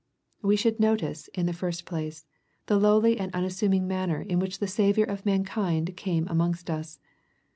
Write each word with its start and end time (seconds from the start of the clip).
We 0.41 0.55
should 0.55 0.79
notice, 0.79 1.27
in 1.35 1.45
the 1.45 1.53
first 1.53 1.85
place, 1.85 2.25
the 2.65 2.79
lowly 2.79 3.19
and 3.19 3.31
unassuming 3.35 3.87
manner 3.87 4.19
in 4.19 4.39
which 4.39 4.57
the 4.57 4.65
Saviour 4.65 5.05
of 5.05 5.27
mankind 5.27 5.95
came 5.95 6.27
amongst 6.27 6.65
tts. 6.65 6.97